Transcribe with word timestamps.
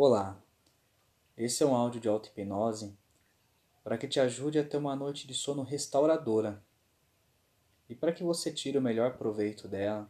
Olá, 0.00 0.40
esse 1.36 1.60
é 1.60 1.66
um 1.66 1.74
áudio 1.74 2.00
de 2.00 2.08
auto-hipnose 2.08 2.96
para 3.82 3.98
que 3.98 4.06
te 4.06 4.20
ajude 4.20 4.56
a 4.56 4.64
ter 4.64 4.76
uma 4.76 4.94
noite 4.94 5.26
de 5.26 5.34
sono 5.34 5.64
restauradora. 5.64 6.62
E 7.88 7.96
para 7.96 8.12
que 8.12 8.22
você 8.22 8.52
tire 8.52 8.78
o 8.78 8.80
melhor 8.80 9.18
proveito 9.18 9.66
dela, 9.66 10.08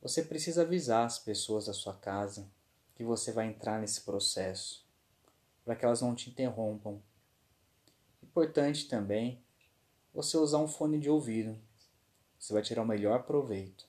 você 0.00 0.22
precisa 0.22 0.62
avisar 0.62 1.04
as 1.04 1.18
pessoas 1.18 1.66
da 1.66 1.72
sua 1.72 1.94
casa 1.94 2.48
que 2.94 3.02
você 3.02 3.32
vai 3.32 3.48
entrar 3.48 3.80
nesse 3.80 4.02
processo, 4.02 4.86
para 5.64 5.74
que 5.74 5.84
elas 5.84 6.00
não 6.00 6.14
te 6.14 6.30
interrompam. 6.30 7.02
Importante 8.22 8.86
também 8.86 9.42
você 10.14 10.36
usar 10.36 10.58
um 10.58 10.68
fone 10.68 11.00
de 11.00 11.10
ouvido, 11.10 11.58
você 12.38 12.52
vai 12.52 12.62
tirar 12.62 12.82
o 12.82 12.86
melhor 12.86 13.24
proveito. 13.24 13.84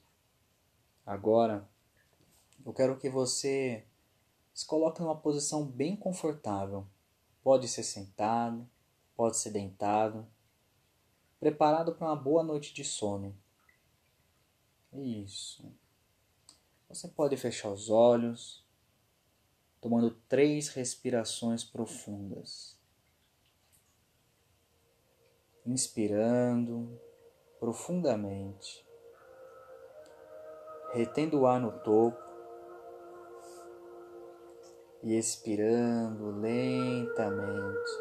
Agora, 1.05 1.69
eu 2.65 2.73
quero 2.73 2.97
que 2.97 3.11
você 3.11 3.85
se 4.53 4.65
coloque 4.65 5.01
numa 5.01 5.15
posição 5.15 5.65
bem 5.65 5.95
confortável. 5.95 6.85
Pode 7.43 7.67
ser 7.67 7.83
sentado, 7.83 8.69
pode 9.15 9.37
ser 9.37 9.51
deitado, 9.51 10.27
preparado 11.39 11.95
para 11.95 12.07
uma 12.07 12.15
boa 12.15 12.43
noite 12.43 12.73
de 12.73 12.83
sono. 12.83 13.35
Isso. 14.93 15.71
Você 16.89 17.07
pode 17.07 17.37
fechar 17.37 17.69
os 17.69 17.89
olhos, 17.89 18.65
tomando 19.79 20.11
três 20.27 20.67
respirações 20.69 21.63
profundas. 21.63 22.77
Inspirando 25.65 26.99
profundamente, 27.59 28.85
retendo 30.93 31.41
o 31.41 31.47
ar 31.47 31.59
no 31.59 31.71
topo 31.79 32.30
e 35.03 35.17
expirando 35.17 36.31
lentamente, 36.39 37.91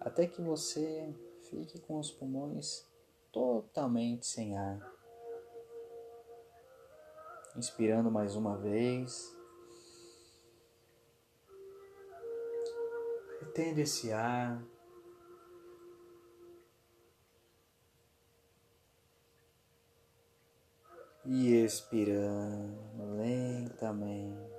até 0.00 0.26
que 0.26 0.42
você 0.42 1.14
fique 1.42 1.78
com 1.80 1.98
os 1.98 2.10
pulmões 2.10 2.84
totalmente 3.32 4.26
sem 4.26 4.56
ar. 4.56 4.92
Inspirando 7.56 8.10
mais 8.10 8.34
uma 8.34 8.56
vez, 8.56 9.34
retendo 13.40 13.80
esse 13.80 14.12
ar. 14.12 14.62
E 21.24 21.64
expirando 21.64 23.16
lentamente. 23.16 24.55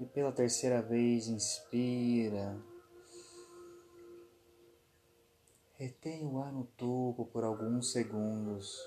E 0.00 0.06
pela 0.06 0.30
terceira 0.30 0.80
vez, 0.80 1.26
inspira. 1.26 2.56
Retém 5.78 6.24
o 6.26 6.40
ar 6.40 6.52
no 6.52 6.64
topo 6.64 7.26
por 7.26 7.42
alguns 7.42 7.90
segundos. 7.90 8.78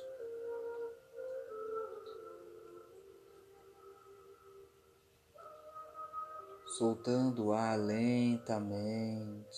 Soltando 6.78 7.48
o 7.48 7.54
ar 7.54 7.78
lentamente, 7.78 9.58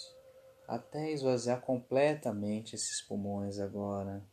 até 0.67 1.11
esvaziar 1.11 1.61
completamente 1.61 2.75
esses 2.75 3.01
pulmões 3.01 3.59
agora. 3.59 4.23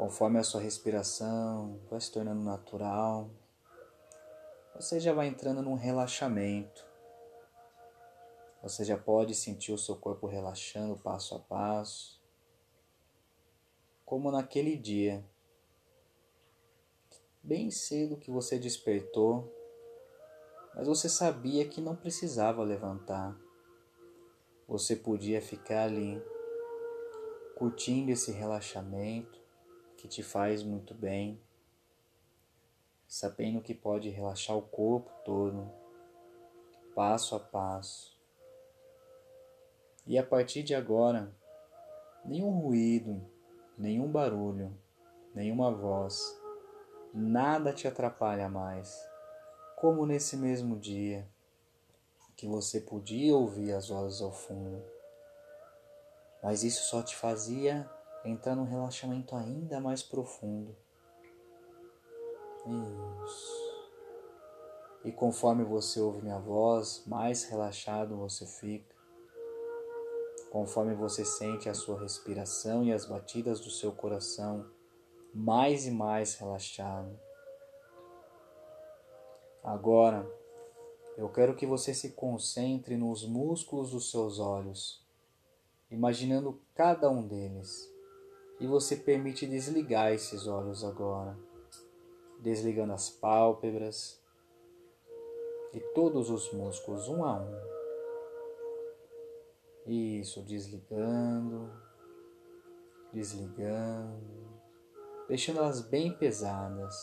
Conforme 0.00 0.38
a 0.38 0.42
sua 0.42 0.62
respiração 0.62 1.78
vai 1.90 2.00
se 2.00 2.10
tornando 2.10 2.40
natural, 2.40 3.28
você 4.74 4.98
já 4.98 5.12
vai 5.12 5.26
entrando 5.26 5.60
num 5.60 5.74
relaxamento. 5.74 6.86
Você 8.62 8.82
já 8.82 8.96
pode 8.96 9.34
sentir 9.34 9.72
o 9.72 9.78
seu 9.78 9.94
corpo 9.94 10.26
relaxando 10.26 10.96
passo 10.96 11.34
a 11.34 11.38
passo, 11.38 12.18
como 14.06 14.30
naquele 14.30 14.74
dia, 14.74 15.22
bem 17.42 17.70
cedo 17.70 18.16
que 18.16 18.30
você 18.30 18.58
despertou, 18.58 19.54
mas 20.74 20.86
você 20.88 21.10
sabia 21.10 21.68
que 21.68 21.78
não 21.78 21.94
precisava 21.94 22.62
levantar. 22.62 23.38
Você 24.66 24.96
podia 24.96 25.42
ficar 25.42 25.82
ali, 25.82 26.18
curtindo 27.54 28.10
esse 28.10 28.32
relaxamento, 28.32 29.39
que 30.00 30.08
te 30.08 30.22
faz 30.22 30.62
muito 30.62 30.94
bem, 30.94 31.38
sabendo 33.06 33.60
que 33.60 33.74
pode 33.74 34.08
relaxar 34.08 34.56
o 34.56 34.62
corpo 34.62 35.10
todo, 35.26 35.70
passo 36.94 37.36
a 37.36 37.38
passo. 37.38 38.18
E 40.06 40.16
a 40.16 40.24
partir 40.24 40.62
de 40.62 40.74
agora, 40.74 41.30
nenhum 42.24 42.60
ruído, 42.60 43.20
nenhum 43.76 44.10
barulho, 44.10 44.74
nenhuma 45.34 45.70
voz, 45.70 46.34
nada 47.12 47.70
te 47.70 47.86
atrapalha 47.86 48.48
mais, 48.48 49.06
como 49.76 50.06
nesse 50.06 50.34
mesmo 50.34 50.78
dia 50.78 51.28
que 52.34 52.46
você 52.46 52.80
podia 52.80 53.36
ouvir 53.36 53.74
as 53.74 53.90
vozes 53.90 54.22
ao 54.22 54.32
fundo. 54.32 54.82
Mas 56.42 56.64
isso 56.64 56.84
só 56.84 57.02
te 57.02 57.14
fazia 57.14 57.86
entrar 58.24 58.54
num 58.54 58.64
relaxamento 58.64 59.34
ainda 59.34 59.80
mais 59.80 60.02
profundo. 60.02 60.76
Isso. 63.24 63.70
E 65.04 65.10
conforme 65.10 65.64
você 65.64 65.98
ouve 66.00 66.22
minha 66.22 66.38
voz, 66.38 67.02
mais 67.06 67.44
relaxado 67.44 68.16
você 68.16 68.46
fica. 68.46 68.94
Conforme 70.50 70.94
você 70.94 71.24
sente 71.24 71.68
a 71.68 71.74
sua 71.74 72.00
respiração 72.00 72.84
e 72.84 72.92
as 72.92 73.06
batidas 73.06 73.60
do 73.60 73.70
seu 73.70 73.92
coração, 73.92 74.66
mais 75.32 75.86
e 75.86 75.90
mais 75.90 76.34
relaxado. 76.34 77.18
Agora, 79.62 80.28
eu 81.16 81.28
quero 81.28 81.54
que 81.54 81.66
você 81.66 81.94
se 81.94 82.10
concentre 82.10 82.96
nos 82.96 83.26
músculos 83.26 83.92
dos 83.92 84.10
seus 84.10 84.38
olhos, 84.38 85.06
imaginando 85.90 86.60
cada 86.74 87.08
um 87.08 87.26
deles 87.26 87.90
e 88.60 88.66
você 88.66 88.94
permite 88.94 89.46
desligar 89.46 90.12
esses 90.12 90.46
olhos 90.46 90.84
agora, 90.84 91.34
desligando 92.38 92.92
as 92.92 93.08
pálpebras 93.08 94.20
e 95.72 95.80
todos 95.94 96.28
os 96.28 96.52
músculos 96.52 97.08
um 97.08 97.24
a 97.24 97.40
um. 97.40 97.70
Isso, 99.86 100.42
desligando, 100.42 101.72
desligando, 103.12 104.60
deixando 105.26 105.60
elas 105.60 105.80
bem 105.80 106.12
pesadas. 106.12 106.94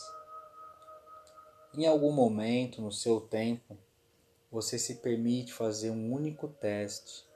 Em 1.74 1.86
algum 1.86 2.12
momento 2.12 2.80
no 2.80 2.92
seu 2.92 3.20
tempo, 3.20 3.76
você 4.50 4.78
se 4.78 4.96
permite 4.96 5.52
fazer 5.52 5.90
um 5.90 6.12
único 6.12 6.46
teste 6.48 7.27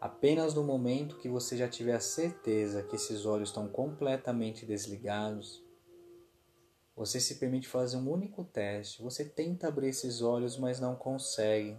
Apenas 0.00 0.54
no 0.54 0.64
momento 0.64 1.18
que 1.18 1.28
você 1.28 1.58
já 1.58 1.68
tiver 1.68 1.92
a 1.92 2.00
certeza 2.00 2.82
que 2.82 2.96
esses 2.96 3.26
olhos 3.26 3.50
estão 3.50 3.68
completamente 3.68 4.64
desligados, 4.64 5.62
você 6.96 7.20
se 7.20 7.34
permite 7.34 7.68
fazer 7.68 7.98
um 7.98 8.10
único 8.10 8.42
teste. 8.44 9.02
Você 9.02 9.24
tenta 9.24 9.68
abrir 9.68 9.88
esses 9.88 10.22
olhos, 10.22 10.56
mas 10.56 10.80
não 10.80 10.96
consegue. 10.96 11.78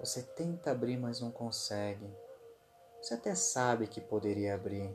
Você 0.00 0.22
tenta 0.22 0.72
abrir, 0.72 0.96
mas 0.96 1.20
não 1.20 1.30
consegue. 1.30 2.10
Você 3.00 3.14
até 3.14 3.36
sabe 3.36 3.86
que 3.86 4.00
poderia 4.00 4.56
abrir, 4.56 4.92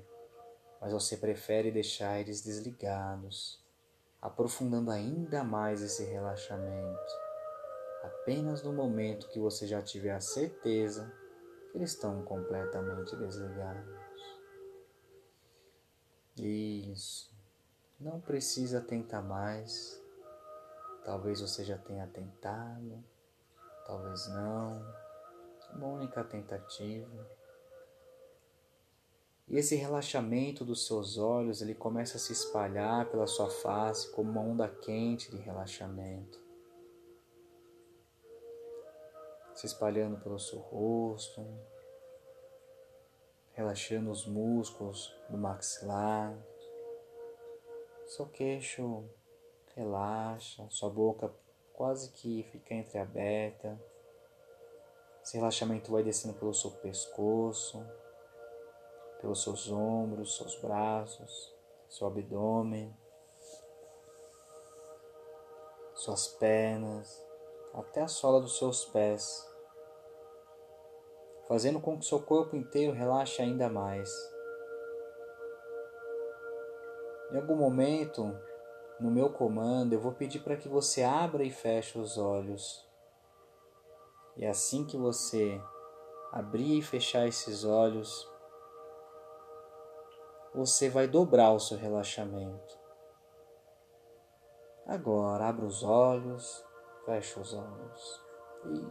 mas 0.82 0.92
você 0.92 1.16
prefere 1.16 1.72
deixar 1.72 2.20
eles 2.20 2.42
desligados, 2.42 3.64
aprofundando 4.22 4.92
ainda 4.92 5.46
mais 5.46 5.82
esse 5.82 6.04
relaxamento. 6.04 7.14
Apenas 8.04 8.64
no 8.64 8.74
momento 8.74 9.30
que 9.30 9.40
você 9.40 9.66
já 9.66 9.82
tiver 9.82 10.12
a 10.12 10.20
certeza 10.20 11.23
estão 11.82 12.22
completamente 12.24 13.16
desligados. 13.16 14.04
Isso. 16.38 17.32
Não 18.00 18.20
precisa 18.20 18.82
tentar 18.82 19.22
mais. 19.22 20.02
Talvez 21.04 21.42
você 21.42 21.64
já 21.64 21.78
tenha 21.78 22.08
tentado, 22.08 23.04
talvez 23.86 24.28
não. 24.30 24.82
Uma 25.76 25.88
única 25.88 26.24
tentativa. 26.24 27.28
E 29.48 29.58
esse 29.58 29.76
relaxamento 29.76 30.64
dos 30.64 30.88
seus 30.88 31.18
olhos, 31.18 31.62
ele 31.62 31.76
começa 31.76 32.18
a 32.18 32.20
se 32.20 32.32
espalhar 32.32 33.10
pela 33.10 33.28
sua 33.28 33.50
face 33.50 34.12
como 34.12 34.32
uma 34.32 34.42
onda 34.42 34.68
quente 34.68 35.30
de 35.30 35.38
relaxamento. 35.38 36.43
Se 39.64 39.68
espalhando 39.68 40.18
pelo 40.18 40.38
seu 40.38 40.60
rosto, 40.60 41.42
relaxando 43.54 44.12
os 44.12 44.26
músculos 44.26 45.16
do 45.30 45.38
maxilar. 45.38 46.38
Seu 48.06 48.28
queixo 48.28 49.06
relaxa, 49.74 50.68
sua 50.70 50.90
boca 50.90 51.34
quase 51.72 52.12
que 52.12 52.44
fica 52.52 52.74
entreaberta. 52.74 53.82
Esse 55.24 55.38
relaxamento 55.38 55.94
vai 55.94 56.04
descendo 56.04 56.38
pelo 56.38 56.54
seu 56.54 56.72
pescoço, 56.72 57.88
pelos 59.22 59.44
seus 59.44 59.72
ombros, 59.72 60.36
seus 60.36 60.60
braços, 60.60 61.56
seu 61.88 62.06
abdômen, 62.08 62.94
suas 65.96 66.28
pernas, 66.28 67.26
até 67.74 68.02
a 68.02 68.10
sola 68.10 68.42
dos 68.42 68.58
seus 68.58 68.84
pés, 68.84 69.53
fazendo 71.54 71.80
com 71.80 72.00
que 72.00 72.06
seu 72.06 72.20
corpo 72.20 72.56
inteiro 72.56 72.94
relaxe 72.94 73.40
ainda 73.40 73.70
mais. 73.70 74.10
Em 77.32 77.36
algum 77.38 77.56
momento, 77.56 78.36
no 79.00 79.12
meu 79.12 79.30
comando, 79.30 79.94
eu 79.94 80.00
vou 80.00 80.14
pedir 80.14 80.40
para 80.40 80.58
que 80.58 80.68
você 80.68 81.04
abra 81.04 81.44
e 81.44 81.52
feche 81.52 82.00
os 82.00 82.18
olhos. 82.18 82.84
E 84.36 84.48
assim 84.48 84.84
que 84.84 84.98
você 84.98 85.62
abrir 86.32 86.80
e 86.80 86.82
fechar 86.82 87.28
esses 87.28 87.64
olhos, 87.64 88.28
você 90.56 90.90
vai 90.90 91.08
dobrar 91.08 91.52
o 91.52 91.60
seu 91.60 91.78
relaxamento. 91.78 92.80
Agora, 94.88 95.50
abra 95.50 95.66
os 95.68 95.84
olhos, 95.84 96.66
fecha 97.06 97.40
os 97.40 97.54
olhos. 97.54 98.23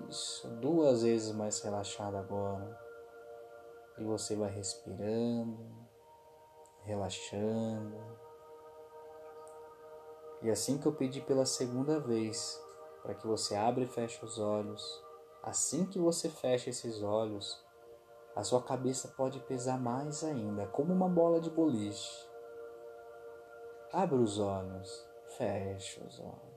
Isso, 0.08 0.48
duas 0.56 1.02
vezes 1.02 1.32
mais 1.34 1.60
relaxado 1.60 2.16
agora. 2.16 2.78
E 3.98 4.04
você 4.04 4.36
vai 4.36 4.50
respirando, 4.50 5.58
relaxando. 6.82 7.96
E 10.42 10.50
assim 10.50 10.78
que 10.78 10.86
eu 10.86 10.92
pedi 10.92 11.20
pela 11.20 11.46
segunda 11.46 12.00
vez, 12.00 12.60
para 13.02 13.14
que 13.14 13.26
você 13.26 13.54
abra 13.54 13.84
e 13.84 13.86
feche 13.86 14.24
os 14.24 14.38
olhos, 14.38 15.02
assim 15.42 15.86
que 15.86 15.98
você 15.98 16.28
fecha 16.28 16.70
esses 16.70 17.02
olhos, 17.02 17.64
a 18.34 18.42
sua 18.42 18.62
cabeça 18.62 19.08
pode 19.16 19.40
pesar 19.40 19.78
mais 19.78 20.24
ainda, 20.24 20.66
como 20.66 20.92
uma 20.92 21.08
bola 21.08 21.40
de 21.40 21.50
boliche. 21.50 22.28
Abra 23.92 24.16
os 24.16 24.38
olhos, 24.38 25.06
feche 25.36 26.02
os 26.02 26.18
olhos, 26.18 26.51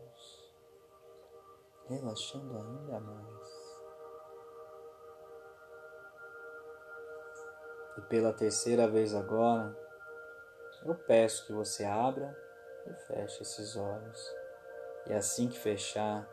relaxando 1.88 2.58
ainda 2.58 3.00
mais. 3.00 3.76
E 7.98 8.02
pela 8.02 8.34
terceira 8.34 8.88
vez 8.88 9.14
agora, 9.14 9.76
eu 10.84 10.96
peço 10.96 11.46
que 11.46 11.54
você 11.54 11.86
abra 11.86 12.38
e 12.86 12.94
feche 13.08 13.42
esses 13.42 13.76
olhos. 13.76 14.36
E 15.08 15.14
assim 15.14 15.48
que 15.48 15.58
fechar, 15.58 16.30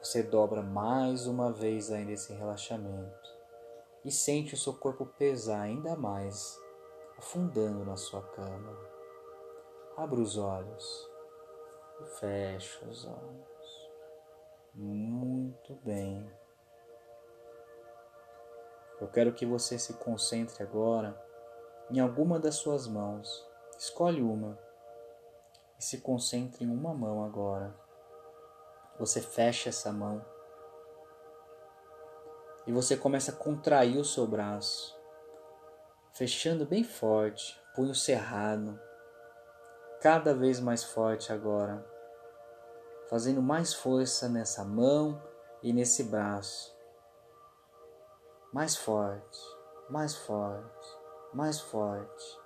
você 0.00 0.22
dobra 0.22 0.62
mais 0.62 1.26
uma 1.26 1.52
vez 1.52 1.90
ainda 1.90 2.12
esse 2.12 2.32
relaxamento 2.32 3.36
e 4.04 4.10
sente 4.10 4.54
o 4.54 4.56
seu 4.56 4.72
corpo 4.74 5.04
pesar 5.04 5.62
ainda 5.62 5.96
mais, 5.96 6.56
afundando 7.18 7.84
na 7.84 7.96
sua 7.96 8.22
cama. 8.22 8.78
Abra 9.96 10.20
os 10.20 10.38
olhos 10.38 11.10
e 12.00 12.06
fecha 12.20 12.86
os 12.86 13.04
olhos. 13.04 13.55
Muito 14.76 15.74
bem. 15.76 16.30
Eu 19.00 19.08
quero 19.08 19.32
que 19.32 19.46
você 19.46 19.78
se 19.78 19.94
concentre 19.94 20.62
agora 20.62 21.18
em 21.90 21.98
alguma 21.98 22.38
das 22.38 22.56
suas 22.56 22.86
mãos. 22.86 23.48
Escolhe 23.78 24.20
uma 24.20 24.58
e 25.78 25.82
se 25.82 26.02
concentre 26.02 26.62
em 26.62 26.70
uma 26.70 26.92
mão 26.92 27.24
agora. 27.24 27.74
Você 28.98 29.22
fecha 29.22 29.70
essa 29.70 29.90
mão 29.90 30.22
e 32.66 32.72
você 32.72 32.98
começa 32.98 33.32
a 33.32 33.34
contrair 33.34 33.96
o 33.96 34.04
seu 34.04 34.26
braço, 34.26 34.94
fechando 36.12 36.66
bem 36.66 36.84
forte, 36.84 37.58
punho 37.74 37.94
cerrado, 37.94 38.78
cada 40.02 40.34
vez 40.34 40.60
mais 40.60 40.84
forte 40.84 41.32
agora, 41.32 41.95
fazendo 43.08 43.42
mais 43.42 43.74
força 43.74 44.28
nessa 44.28 44.64
mão 44.64 45.22
e 45.62 45.72
nesse 45.72 46.04
braço. 46.04 46.74
Mais 48.52 48.76
forte, 48.76 49.38
mais 49.90 50.14
forte, 50.14 50.88
mais 51.34 51.60
forte. 51.60 52.38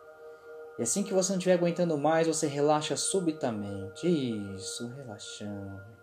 E 0.79 0.83
assim 0.83 1.03
que 1.03 1.13
você 1.13 1.33
não 1.33 1.39
estiver 1.39 1.55
aguentando 1.55 1.97
mais, 1.99 2.27
você 2.27 2.47
relaxa 2.47 2.97
subitamente. 2.97 4.09
Isso, 4.09 4.89
relaxando 4.95 6.01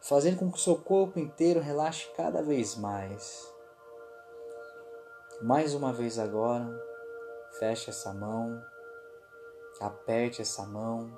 fazendo 0.00 0.38
com 0.38 0.50
que 0.50 0.58
o 0.58 0.60
seu 0.60 0.76
corpo 0.76 1.18
inteiro 1.18 1.60
relaxe 1.60 2.10
cada 2.16 2.42
vez 2.42 2.76
mais. 2.76 3.52
Mais 5.42 5.74
uma 5.74 5.92
vez 5.92 6.18
agora, 6.18 6.68
feche 7.58 7.90
essa 7.90 8.12
mão, 8.12 8.62
aperte 9.80 10.42
essa 10.42 10.66
mão, 10.66 11.10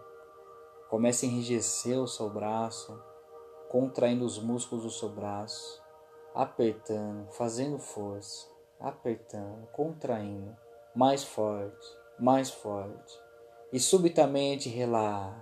comece 0.93 1.25
a 1.25 1.29
enrijecer 1.31 1.99
o 1.99 2.07
seu 2.07 2.29
braço, 2.29 3.03
contraindo 3.71 4.27
os 4.27 4.39
músculos 4.39 4.85
do 4.85 4.91
seu 4.91 5.09
braço, 5.09 5.83
apertando, 6.35 7.33
fazendo 7.33 7.79
força, 7.79 8.47
apertando, 8.79 9.67
contraindo, 9.69 10.55
mais 10.95 11.25
forte, 11.25 11.97
mais 12.19 12.51
forte, 12.51 13.19
e 13.73 13.81
subitamente 13.81 14.69
relaxe 14.69 15.41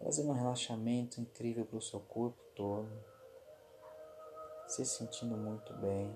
trazendo 0.00 0.30
um 0.30 0.34
relaxamento 0.34 1.20
incrível 1.20 1.64
para 1.64 1.78
o 1.78 1.80
seu 1.80 2.00
corpo 2.00 2.42
todo, 2.56 2.90
se 4.66 4.84
sentindo 4.84 5.36
muito 5.36 5.72
bem. 5.74 6.12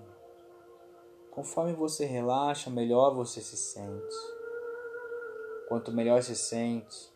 Conforme 1.31 1.71
você 1.71 2.03
relaxa, 2.03 2.69
melhor 2.69 3.15
você 3.15 3.39
se 3.39 3.55
sente. 3.55 4.36
Quanto 5.67 5.91
melhor 5.91 6.23
se 6.23 6.35
sente, 6.35 7.11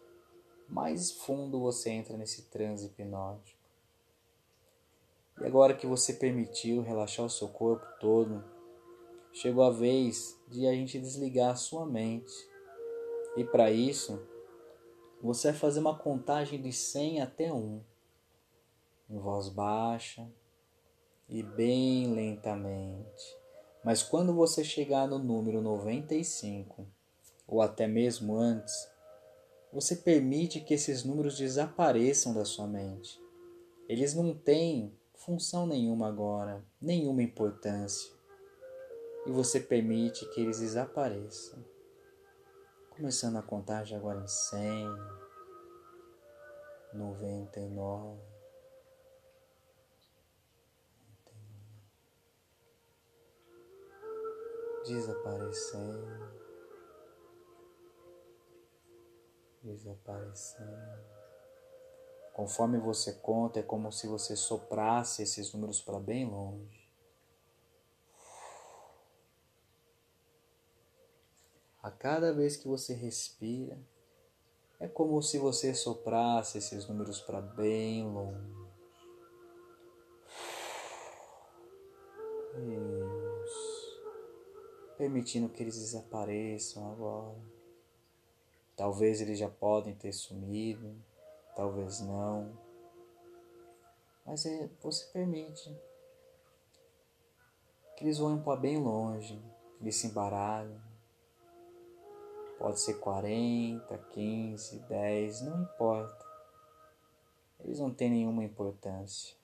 mais 0.67 1.11
fundo 1.11 1.59
você 1.59 1.89
entra 1.89 2.17
nesse 2.17 2.43
transe 2.43 2.87
hipnótico. 2.87 3.59
E 5.39 5.45
agora 5.45 5.73
que 5.73 5.87
você 5.87 6.13
permitiu 6.13 6.81
relaxar 6.81 7.25
o 7.25 7.29
seu 7.29 7.47
corpo 7.47 7.85
todo, 7.99 8.43
chegou 9.33 9.63
a 9.63 9.69
vez 9.69 10.37
de 10.47 10.67
a 10.67 10.73
gente 10.73 10.99
desligar 10.99 11.51
a 11.51 11.55
sua 11.55 11.85
mente. 11.85 12.33
E 13.37 13.43
para 13.43 13.71
isso, 13.71 14.21
você 15.21 15.51
vai 15.51 15.59
fazer 15.59 15.79
uma 15.79 15.97
contagem 15.97 16.61
de 16.61 16.73
100 16.73 17.21
até 17.21 17.51
1, 17.51 17.81
em 19.09 19.17
voz 19.17 19.49
baixa 19.49 20.29
e 21.29 21.41
bem 21.41 22.13
lentamente. 22.13 23.37
Mas 23.83 24.03
quando 24.03 24.33
você 24.33 24.63
chegar 24.63 25.07
no 25.07 25.17
número 25.17 25.61
95, 25.61 26.85
ou 27.51 27.61
até 27.61 27.85
mesmo 27.85 28.33
antes, 28.33 28.89
você 29.73 29.97
permite 29.97 30.61
que 30.61 30.73
esses 30.73 31.03
números 31.03 31.37
desapareçam 31.37 32.33
da 32.33 32.45
sua 32.45 32.65
mente. 32.65 33.21
Eles 33.89 34.15
não 34.15 34.33
têm 34.33 34.97
função 35.15 35.67
nenhuma 35.67 36.07
agora, 36.07 36.63
nenhuma 36.81 37.21
importância. 37.21 38.09
E 39.25 39.31
você 39.31 39.59
permite 39.59 40.25
que 40.29 40.39
eles 40.39 40.61
desapareçam. 40.61 41.63
Começando 42.89 43.35
a 43.35 43.41
contagem 43.41 43.97
agora 43.97 44.21
em 44.21 44.27
cem, 44.27 44.87
noventa 46.93 47.59
e 47.59 47.67
nove, 47.67 48.21
desaparecendo, 54.85 56.50
desaparecendo. 59.63 61.21
Conforme 62.33 62.79
você 62.79 63.13
conta, 63.13 63.59
é 63.59 63.63
como 63.63 63.91
se 63.91 64.07
você 64.07 64.35
soprasse 64.35 65.23
esses 65.23 65.53
números 65.53 65.81
para 65.81 65.99
bem 65.99 66.25
longe. 66.25 66.81
A 71.83 71.89
cada 71.89 72.31
vez 72.31 72.55
que 72.55 72.67
você 72.67 72.93
respira, 72.93 73.77
é 74.79 74.87
como 74.87 75.21
se 75.21 75.37
você 75.37 75.73
soprasse 75.73 76.57
esses 76.57 76.87
números 76.87 77.21
para 77.21 77.41
bem 77.41 78.03
longe. 78.03 78.61
Isso. 83.43 84.01
Permitindo 84.97 85.49
que 85.49 85.61
eles 85.61 85.77
desapareçam 85.77 86.91
agora. 86.91 87.60
Talvez 88.81 89.21
eles 89.21 89.37
já 89.37 89.47
podem 89.47 89.93
ter 89.93 90.11
sumido, 90.11 90.95
talvez 91.55 91.99
não. 91.99 92.57
Mas 94.25 94.43
é, 94.47 94.67
você 94.81 95.05
permite 95.13 95.71
que 97.95 98.03
eles 98.03 98.17
vão 98.17 98.41
para 98.41 98.59
bem 98.59 98.81
longe, 98.81 99.39
eles 99.79 99.97
se 99.97 100.07
embaralham. 100.07 100.81
Pode 102.57 102.79
ser 102.79 102.95
40, 102.95 103.95
15, 103.99 104.79
10, 104.79 105.41
não 105.41 105.61
importa. 105.61 106.25
Eles 107.59 107.79
não 107.79 107.93
têm 107.93 108.09
nenhuma 108.09 108.43
importância. 108.43 109.35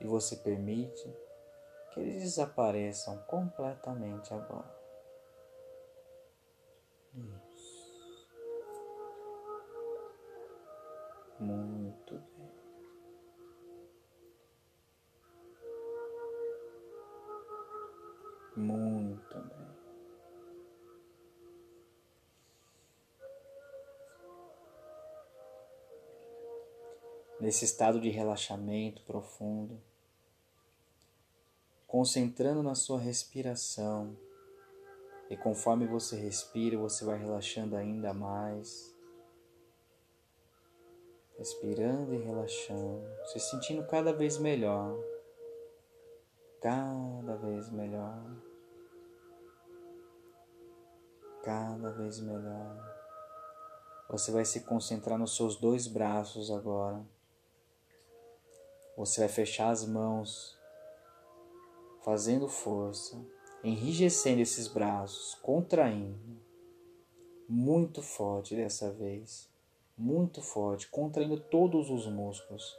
E 0.00 0.06
você 0.08 0.34
permite 0.34 1.08
que 1.92 2.00
eles 2.00 2.20
desapareçam 2.20 3.16
completamente 3.28 4.34
agora. 4.34 4.75
Muito 11.46 12.14
bem. 12.36 12.50
Muito 18.56 19.38
bem. 19.38 19.66
Nesse 27.38 27.64
estado 27.64 28.00
de 28.00 28.08
relaxamento 28.08 29.02
profundo, 29.02 29.80
concentrando 31.86 32.60
na 32.60 32.74
sua 32.74 32.98
respiração. 32.98 34.16
E 35.30 35.36
conforme 35.36 35.86
você 35.86 36.16
respira, 36.16 36.76
você 36.76 37.04
vai 37.04 37.18
relaxando 37.18 37.76
ainda 37.76 38.12
mais. 38.12 38.95
Respirando 41.38 42.14
e 42.14 42.18
relaxando, 42.18 43.04
se 43.26 43.38
sentindo 43.38 43.86
cada 43.86 44.12
vez 44.12 44.38
melhor. 44.38 44.98
Cada 46.60 47.36
vez 47.36 47.70
melhor. 47.70 48.24
Cada 51.42 51.90
vez 51.92 52.20
melhor. 52.20 52.96
Você 54.08 54.30
vai 54.30 54.44
se 54.44 54.60
concentrar 54.60 55.18
nos 55.18 55.36
seus 55.36 55.56
dois 55.56 55.86
braços 55.86 56.50
agora. 56.50 57.04
Você 58.96 59.20
vai 59.20 59.28
fechar 59.28 59.70
as 59.70 59.84
mãos 59.84 60.56
fazendo 62.02 62.48
força, 62.48 63.20
enrijecendo 63.62 64.40
esses 64.40 64.68
braços, 64.68 65.34
contraindo. 65.42 66.40
Muito 67.48 68.00
forte 68.00 68.56
dessa 68.56 68.90
vez, 68.90 69.50
muito 69.96 70.42
forte, 70.42 70.88
contraindo 70.88 71.38
todos 71.38 71.90
os 71.90 72.06
músculos, 72.06 72.76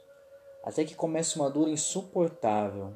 até 0.63 0.83
que 0.83 0.95
comece 0.95 1.37
uma 1.37 1.49
dor 1.49 1.67
insuportável. 1.67 2.95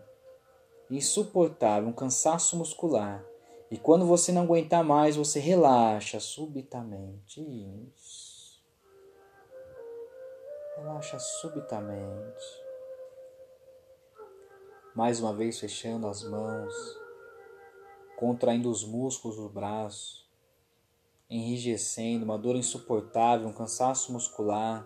Insuportável, 0.89 1.89
um 1.89 1.93
cansaço 1.93 2.57
muscular. 2.57 3.25
E 3.71 3.77
quando 3.77 4.05
você 4.05 4.31
não 4.31 4.43
aguentar 4.43 4.83
mais, 4.83 5.15
você 5.15 5.39
relaxa 5.39 6.19
subitamente. 6.19 7.41
Isso. 7.41 8.61
Relaxa 10.75 11.17
subitamente. 11.17 12.61
Mais 14.93 15.21
uma 15.21 15.33
vez 15.33 15.57
fechando 15.57 16.05
as 16.07 16.21
mãos, 16.21 16.73
contraindo 18.17 18.69
os 18.69 18.83
músculos 18.83 19.37
do 19.37 19.47
braço, 19.47 20.20
enrijecendo, 21.31 22.25
uma 22.25 22.38
dor 22.38 22.57
insuportável, 22.57 23.47
um 23.47 23.53
cansaço 23.53 24.11
muscular, 24.11 24.85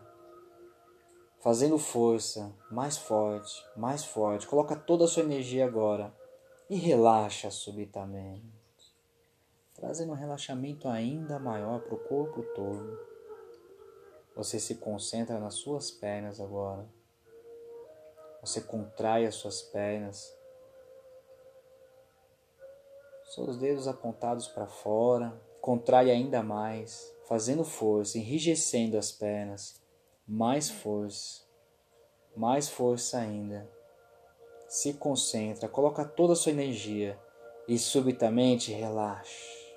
fazendo 1.39 1.79
força, 1.79 2.53
mais 2.69 2.95
forte, 2.95 3.65
mais 3.75 4.05
forte. 4.05 4.45
Coloca 4.45 4.75
toda 4.75 5.05
a 5.05 5.07
sua 5.07 5.23
energia 5.23 5.65
agora 5.65 6.15
e 6.69 6.75
relaxa 6.75 7.49
subitamente, 7.49 8.45
trazendo 9.73 10.11
um 10.11 10.15
relaxamento 10.15 10.87
ainda 10.87 11.39
maior 11.39 11.79
para 11.81 11.95
o 11.95 12.03
corpo 12.03 12.43
todo. 12.53 12.99
Você 14.35 14.59
se 14.59 14.75
concentra 14.75 15.39
nas 15.39 15.55
suas 15.55 15.89
pernas 15.89 16.39
agora. 16.39 16.87
Você 18.41 18.61
contrai 18.61 19.25
as 19.25 19.33
suas 19.33 19.63
pernas, 19.63 20.31
seus 23.23 23.57
dedos 23.57 23.87
apontados 23.87 24.47
para 24.47 24.67
fora, 24.67 25.41
contrai 25.65 26.11
ainda 26.11 26.43
mais, 26.43 27.11
fazendo 27.27 27.63
força, 27.63 28.19
enrijecendo 28.19 28.99
as 28.99 29.11
pernas, 29.11 29.81
mais 30.27 30.69
força, 30.69 31.43
mais 32.37 32.69
força 32.69 33.17
ainda. 33.17 33.67
Se 34.67 34.93
concentra, 34.93 35.67
coloca 35.67 36.05
toda 36.05 36.33
a 36.33 36.35
sua 36.35 36.51
energia 36.51 37.19
e 37.67 37.79
subitamente 37.79 38.71
relaxa. 38.71 39.75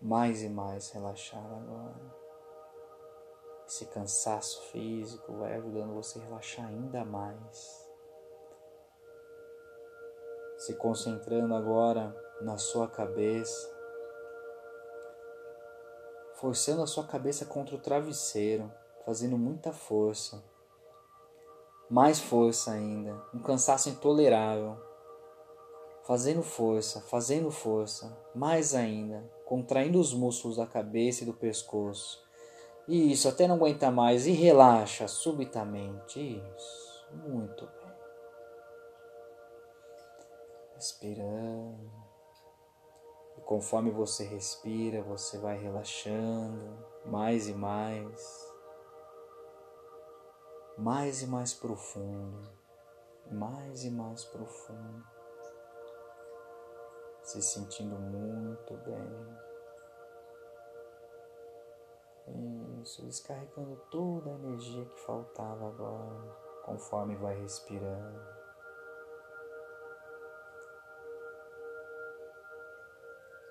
Mais 0.00 0.40
e 0.44 0.48
mais 0.48 0.92
relaxar 0.92 1.44
agora. 1.44 2.14
Esse 3.66 3.86
cansaço 3.86 4.62
físico 4.70 5.32
vai 5.32 5.54
ajudando 5.54 5.94
você 5.94 6.20
a 6.20 6.22
relaxar 6.22 6.68
ainda 6.68 7.04
mais. 7.04 7.90
Se 10.58 10.76
concentrando 10.76 11.56
agora 11.56 12.27
na 12.40 12.56
sua 12.56 12.88
cabeça, 12.88 13.68
forçando 16.34 16.82
a 16.82 16.86
sua 16.86 17.04
cabeça 17.04 17.44
contra 17.44 17.74
o 17.74 17.80
travesseiro, 17.80 18.72
fazendo 19.04 19.36
muita 19.36 19.72
força. 19.72 20.42
Mais 21.90 22.20
força 22.20 22.72
ainda, 22.72 23.20
um 23.34 23.40
cansaço 23.40 23.88
intolerável. 23.88 24.76
Fazendo 26.04 26.42
força, 26.42 27.02
fazendo 27.02 27.50
força, 27.50 28.16
mais 28.34 28.74
ainda, 28.74 29.30
contraindo 29.44 30.00
os 30.00 30.14
músculos 30.14 30.56
da 30.56 30.66
cabeça 30.66 31.22
e 31.22 31.26
do 31.26 31.34
pescoço 31.34 32.26
isso, 32.88 33.28
até 33.28 33.46
não 33.46 33.56
aguentar 33.56 33.92
mais 33.92 34.26
e 34.26 34.30
relaxa 34.30 35.06
subitamente. 35.06 36.18
Isso, 36.56 37.06
muito 37.28 37.66
bem. 37.66 37.92
Respirando. 40.74 42.08
E 43.38 43.40
conforme 43.42 43.92
você 43.92 44.24
respira, 44.24 45.00
você 45.00 45.38
vai 45.38 45.56
relaxando 45.56 46.76
mais 47.04 47.48
e 47.48 47.54
mais. 47.54 48.52
Mais 50.76 51.22
e 51.22 51.26
mais 51.28 51.54
profundo. 51.54 52.50
Mais 53.30 53.84
e 53.84 53.90
mais 53.90 54.24
profundo. 54.24 55.06
Se 57.22 57.40
sentindo 57.40 57.96
muito 57.96 58.74
bem. 58.78 59.48
Isso, 62.82 63.04
descarregando 63.06 63.76
toda 63.90 64.30
a 64.30 64.34
energia 64.34 64.84
que 64.84 65.00
faltava 65.00 65.68
agora, 65.68 66.36
conforme 66.64 67.14
vai 67.16 67.40
respirando. 67.40 68.37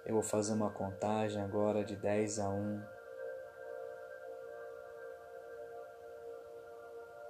Eu 0.07 0.13
vou 0.13 0.23
fazer 0.23 0.53
uma 0.53 0.69
contagem 0.69 1.41
agora 1.41 1.83
de 1.83 1.93
10 1.97 2.39
a 2.39 2.47
1. 2.47 2.83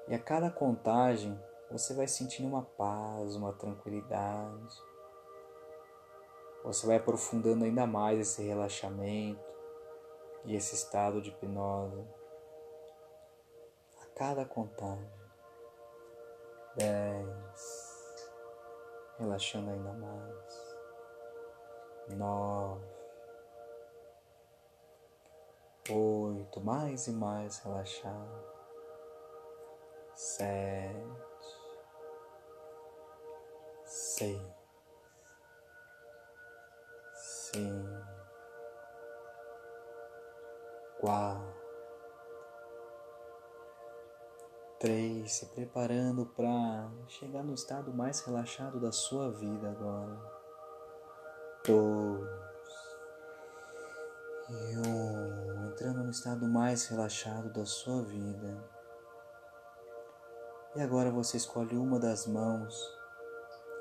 E 0.09 0.13
a 0.13 0.19
cada 0.19 0.51
contagem 0.51 1.43
você 1.71 1.95
vai 1.95 2.07
sentindo 2.07 2.47
uma 2.47 2.61
paz, 2.61 3.35
uma 3.35 3.51
tranquilidade. 3.51 4.79
Você 6.63 6.85
vai 6.85 6.97
aprofundando 6.97 7.65
ainda 7.65 7.87
mais 7.87 8.19
esse 8.19 8.43
relaxamento 8.43 9.43
e 10.45 10.55
esse 10.55 10.75
estado 10.75 11.19
de 11.19 11.31
hipnose 11.31 12.07
a 14.03 14.05
cada 14.15 14.45
contagem. 14.45 15.11
Dez, 16.75 18.29
relaxando 19.17 19.71
ainda 19.71 19.93
mais. 19.93 20.66
Nove, 22.09 22.85
oito, 25.89 26.61
mais 26.61 27.07
e 27.07 27.11
mais 27.11 27.59
relaxado. 27.59 28.47
Sete, 30.15 31.03
seis, 33.85 34.41
cinco 37.13 38.17
quatro, 40.99 41.55
três, 44.79 45.31
se 45.33 45.45
preparando 45.47 46.25
para 46.25 46.89
chegar 47.07 47.43
no 47.43 47.53
estado 47.53 47.93
mais 47.93 48.21
relaxado 48.21 48.79
da 48.79 48.91
sua 48.91 49.31
vida 49.31 49.69
agora. 49.69 50.36
Dois 51.67 52.37
e 54.49 54.77
um, 54.77 55.67
entrando 55.67 56.03
no 56.03 56.09
estado 56.09 56.47
mais 56.47 56.87
relaxado 56.87 57.51
da 57.51 57.65
sua 57.65 58.01
vida. 58.03 58.57
E 60.75 60.81
agora 60.81 61.11
você 61.11 61.35
escolhe 61.35 61.75
uma 61.75 61.99
das 61.99 62.25
mãos 62.25 62.73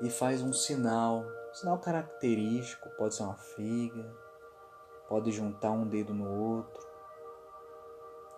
e 0.01 0.09
faz 0.09 0.41
um 0.41 0.51
sinal, 0.51 1.23
um 1.23 1.53
sinal 1.53 1.79
característico, 1.79 2.89
pode 2.97 3.15
ser 3.15 3.23
uma 3.23 3.37
figa, 3.37 4.13
pode 5.07 5.31
juntar 5.31 5.71
um 5.71 5.87
dedo 5.87 6.13
no 6.13 6.29
outro, 6.29 6.85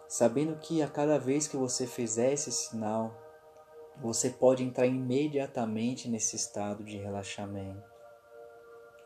sabendo 0.08 0.58
que 0.58 0.84
a 0.84 0.88
cada 0.88 1.18
vez 1.18 1.48
que 1.48 1.58
você 1.58 1.88
fizer 1.88 2.34
esse 2.34 2.52
sinal, 2.52 3.12
você 4.00 4.30
pode 4.30 4.64
entrar 4.64 4.86
imediatamente 4.86 6.08
nesse 6.08 6.36
estado 6.36 6.84
de 6.84 6.98
relaxamento. 6.98 7.89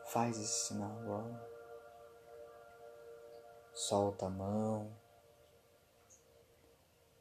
Faz 0.06 0.38
esse 0.38 0.68
sinal 0.68 0.90
agora. 1.00 1.48
Solta 3.72 4.26
a 4.26 4.30
mão. 4.30 4.90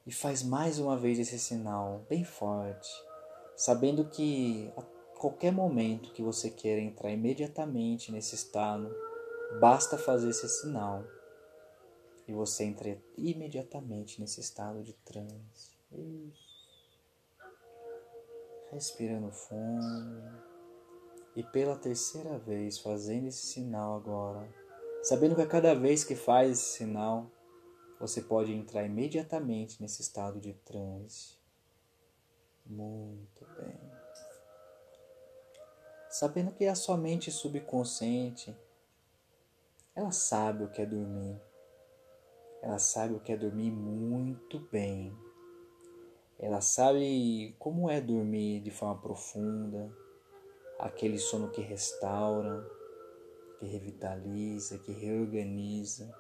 E 0.06 0.12
faz 0.12 0.44
mais 0.44 0.80
uma 0.80 0.98
vez 0.98 1.18
esse 1.18 1.40
sinal 1.40 2.06
bem 2.10 2.25
forte, 2.25 2.92
sabendo 3.56 4.06
que 4.10 4.72
a 4.75 4.82
qualquer 5.18 5.52
momento 5.52 6.12
que 6.12 6.22
você 6.22 6.50
queira 6.50 6.82
entrar 6.82 7.10
imediatamente 7.10 8.12
nesse 8.12 8.36
estado, 8.36 8.94
basta 9.62 9.98
fazer 9.98 10.30
esse 10.30 10.50
sinal 10.50 11.06
e 12.28 12.34
você 12.34 12.66
entra 12.66 13.02
imediatamente 13.18 14.20
nesse 14.20 14.42
estado 14.42 14.84
de 14.84 14.94
transe. 14.94 15.72
Respirando 18.72 19.32
fundo. 19.32 20.52
E 21.36 21.42
pela 21.44 21.75
terceira 21.75 22.38
vez 22.38 22.78
fazendo 22.78 23.28
esse 23.28 23.48
sinal 23.48 23.96
agora, 23.96 24.48
sabendo 25.02 25.36
que 25.36 25.42
a 25.42 25.48
cada 25.48 25.74
vez 25.74 26.04
que 26.04 26.16
faz 26.16 26.52
esse 26.52 26.78
sinal, 26.78 27.32
você 28.00 28.22
pode 28.22 28.54
entrar 28.54 28.86
imediatamente 28.86 29.82
nesse 29.82 30.02
estado 30.02 30.40
de 30.40 30.54
transe. 30.54 31.38
Muito 32.66 33.46
bem. 33.58 33.80
Sabendo 36.10 36.52
que 36.52 36.66
a 36.66 36.75
sua 36.75 36.96
mente 36.96 37.32
subconsciente, 37.32 38.56
ela 39.96 40.12
sabe 40.12 40.63
o 40.63 40.70
que 40.70 40.82
é 40.82 40.86
dormir. 40.86 41.42
Ela 42.62 42.78
sabe 42.78 43.16
o 43.16 43.20
que 43.20 43.32
é 43.32 43.38
dormir 43.38 43.72
muito 43.72 44.60
bem. 44.72 45.18
Ela 46.38 46.62
sabe 46.62 47.56
como 47.58 47.90
é 47.90 48.00
dormir 48.00 48.62
de 48.62 48.70
forma 48.70 49.02
profunda, 49.02 49.92
aquele 50.84 51.18
sono 51.18 51.50
que 51.50 51.62
restaura, 51.62 52.70
que 53.58 53.66
revitaliza, 53.66 54.78
que 54.80 54.92
reorganiza. 54.92 56.13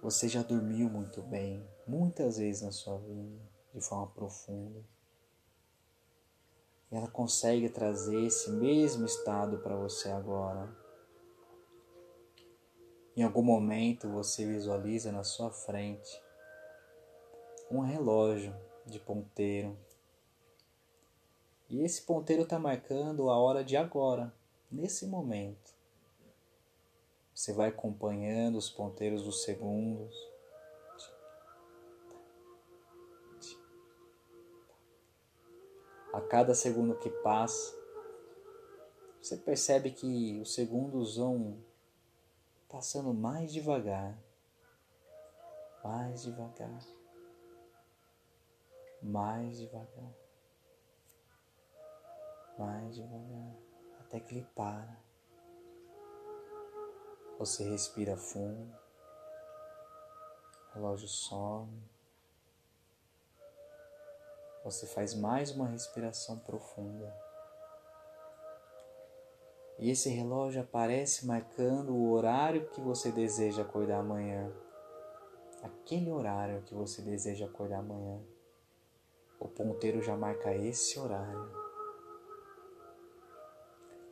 Você 0.00 0.28
já 0.28 0.40
dormiu 0.42 0.88
muito 0.88 1.20
bem, 1.20 1.68
muitas 1.84 2.38
vezes 2.38 2.62
na 2.62 2.70
sua 2.70 2.96
vida, 2.98 3.42
de 3.74 3.80
forma 3.80 4.06
profunda. 4.06 4.84
E 6.92 6.96
ela 6.96 7.08
consegue 7.08 7.68
trazer 7.68 8.24
esse 8.24 8.50
mesmo 8.50 9.04
estado 9.04 9.58
para 9.58 9.74
você 9.74 10.08
agora. 10.08 10.68
Em 13.16 13.24
algum 13.24 13.42
momento 13.42 14.08
você 14.08 14.46
visualiza 14.46 15.10
na 15.10 15.24
sua 15.24 15.50
frente 15.50 16.22
um 17.68 17.80
relógio 17.80 18.54
de 18.86 19.00
ponteiro. 19.00 19.76
E 21.70 21.82
esse 21.82 22.02
ponteiro 22.02 22.42
está 22.42 22.58
marcando 22.58 23.30
a 23.30 23.38
hora 23.38 23.64
de 23.64 23.76
agora, 23.76 24.34
nesse 24.70 25.06
momento. 25.06 25.72
Você 27.34 27.52
vai 27.52 27.68
acompanhando 27.68 28.58
os 28.58 28.68
ponteiros 28.68 29.22
dos 29.22 29.42
segundos. 29.44 30.14
A 36.12 36.20
cada 36.20 36.54
segundo 36.54 36.98
que 36.98 37.08
passa, 37.08 37.72
você 39.22 39.36
percebe 39.36 39.92
que 39.92 40.40
os 40.42 40.52
segundos 40.52 41.16
vão 41.16 41.56
passando 42.68 43.14
mais 43.14 43.52
devagar, 43.52 44.18
mais 45.84 46.24
devagar 46.24 46.80
mais 49.02 49.58
devagar, 49.58 50.12
mais 52.60 52.94
devagar, 52.94 53.54
até 54.00 54.20
que 54.20 54.34
ele 54.34 54.46
para. 54.54 54.96
Você 57.38 57.64
respira 57.64 58.16
fundo, 58.16 58.70
o 60.70 60.74
relógio 60.74 61.08
some. 61.08 61.82
Você 64.62 64.86
faz 64.86 65.14
mais 65.14 65.50
uma 65.50 65.66
respiração 65.66 66.38
profunda. 66.38 67.10
E 69.78 69.90
esse 69.90 70.10
relógio 70.10 70.60
aparece 70.60 71.26
marcando 71.26 71.94
o 71.94 72.12
horário 72.12 72.68
que 72.68 72.80
você 72.82 73.10
deseja 73.10 73.62
acordar 73.62 74.00
amanhã. 74.00 74.52
Aquele 75.62 76.12
horário 76.12 76.62
que 76.62 76.74
você 76.74 77.00
deseja 77.00 77.46
acordar 77.46 77.78
amanhã 77.78 78.20
o 79.40 79.48
ponteiro 79.48 80.02
já 80.02 80.14
marca 80.14 80.54
esse 80.54 81.00
horário. 81.00 81.59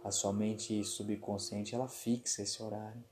A 0.04 0.10
sua 0.10 0.32
mente 0.32 0.82
subconsciente 0.84 1.74
ela 1.74 1.88
fixa 1.88 2.42
esse 2.42 2.62
horário. 2.62 3.04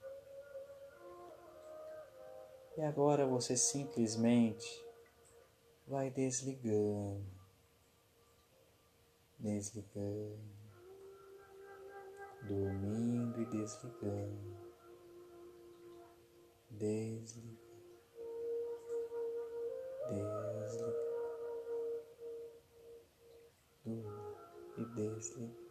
E 2.76 2.82
agora 2.82 3.26
você 3.26 3.56
simplesmente 3.56 4.84
vai 5.86 6.10
desligando, 6.10 7.24
desligando, 9.38 10.38
dormindo 12.42 13.40
e 13.40 13.46
desligando, 13.46 14.56
desligando, 16.70 17.58
desligando 23.84 24.36
e 24.76 24.84
desliga. 24.94 25.65